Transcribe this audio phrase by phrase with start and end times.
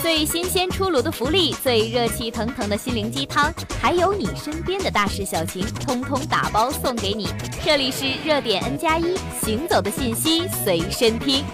[0.00, 7.26] 最新鲜出炉的福利，最热气腾腾的心灵鸡汤，还有你身边的大事小情，通通打包送给你。
[7.64, 11.44] 这里是热点 N 加一，行走的信息随身听。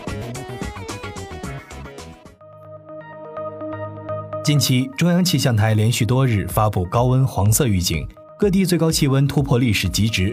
[4.44, 8.06] 近期，中央气象台连续多日发布高温黄色预警，
[8.38, 10.30] 各地最高气温突破历史极值。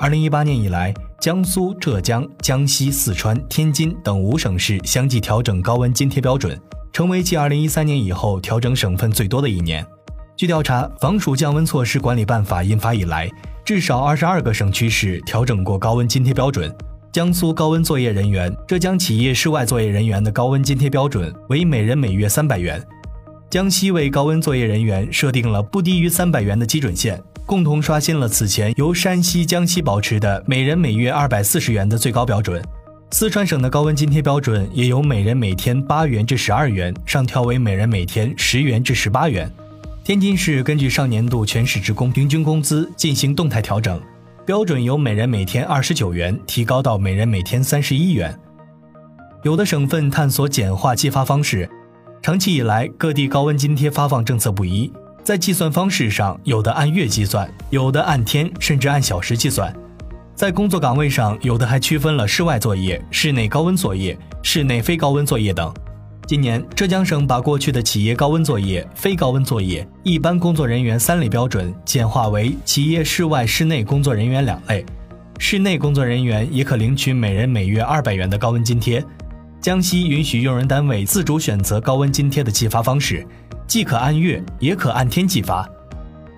[0.00, 6.60] 二零一八年以来，江苏、浙江、江西、四川、天津等五省市相继调整高温津贴标准，
[6.92, 9.84] 成为继二零一三年以后调整省份最多的一年。
[10.36, 13.30] 据调查，《防暑降温措施管理办法》印发以来，
[13.64, 16.74] 至少二十二个省区市调整过高温津贴标准。
[17.10, 22.82] 江苏高温作业人员、浙江企业室外作业人员的高温津贴标准为每人每月三百元。
[23.50, 32.62] 江西为高温作业人员设定了不低于三百元的基准线，共同刷新了此前由山西、江西保持的每人每月二百四十元的最高标准。
[33.12, 39.52] 四川省的高温津贴标准也由每人每天八元至十二元上调为每人每天十元至十八元。
[40.02, 44.00] 天津市根据上年度全市职工平均工资进行动态调整，
[44.46, 48.34] 标准由每人每天二十九元提高到每人每天三十一元。
[49.42, 51.68] 有的省份探索简化计发方式。
[52.22, 54.90] 长期以来，各地高温津贴发放政策不一，
[55.22, 59.70] 在计算方式上，有的按月计算，有的按天甚至按小时计算。
[60.42, 65.72] 在工作岗位上，有的还区分了室外作业、室内高温作业、室内非高温作业等。
[66.26, 74.84] 今年，浙江省把过去的企业高温作业、非高温作业、一般工作人员三类标准简化为企业室外、室内工作人员两类。
[75.38, 79.00] 室内工作人员也可领取每人每月二百元的高温津贴。
[79.60, 83.24] 江西允许用人单位自主选择高温津贴的计发方式，
[83.68, 85.64] 既可按月，也可按天计发。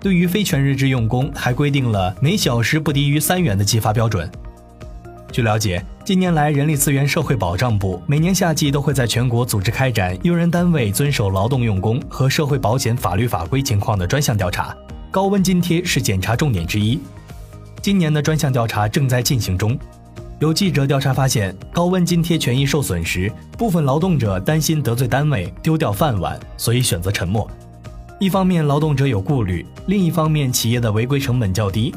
[0.05, 4.30] 对于非全日制用工，还规定了每小时不低于三元的计发标准。
[5.33, 14.77] 据了解，近年来，人力资源社会保障部每年夏季都会在全国组织开展用人单位遵守劳动用工和社会保险法律法规情况的专项调查，
[15.10, 17.00] 高温津贴是检查重点之一。
[17.81, 19.75] 今年的专项调查正在进行中。
[20.38, 27.48] 有记者调查发现，高温津贴权益受损时，部分劳动者担心得罪单位、丢掉饭碗，所以选择沉默。
[28.24, 31.94] 一方面，劳动者有顾虑；另一方面，企业的违规成本较低。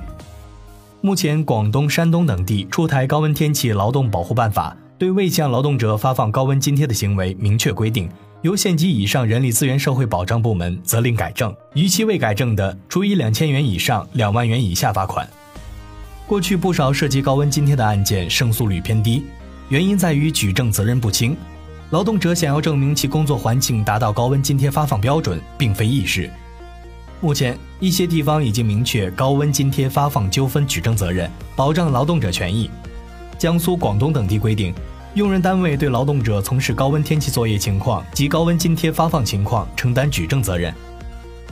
[0.99, 8.09] 目前，广东、山东等地出台高温天气劳动保护办法，对未向劳动者发放高温津贴的行为明确规定，
[8.41, 15.25] 由县级以上人力资源社会保障部门责令改正，逾期未改正的，处以两千元以上两万元以下罚款。
[16.27, 19.23] 过去不少涉及高温津贴的案件胜诉率偏低，
[19.69, 21.38] 原因在于举证责任不清。
[21.90, 26.30] 劳动者想要证明其工作环境达到高温津贴发放标准，并非易事。
[27.22, 32.70] 目前，一些地方已经明确高温津贴发放纠纷举证责任，保障劳动者权益。
[33.38, 34.74] 江苏、广东等地规定，
[35.14, 40.74] 用人单位对劳动者从事高温天气作业情况及高温津贴发放情况承担举证责任。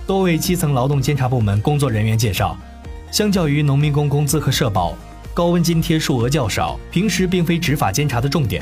[0.06, 2.58] 多位基层劳动监察部门工作人员介绍。
[3.10, 4.94] 相较于农民工工资和社保，
[5.34, 8.62] 高温津贴数额较少，平时并非执法监察的重点。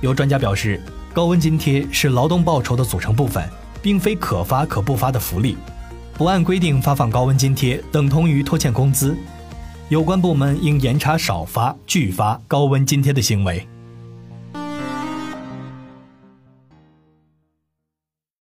[0.00, 0.80] 有专家表示，
[1.12, 3.42] 高温津贴是劳动报酬的组成部分，
[3.82, 5.56] 并非可发可不发的福利。
[6.14, 9.16] 不按规定发放高温津贴，等同于拖欠工资。
[9.88, 13.66] 有关部门应严查少发拒发高温津贴的行为。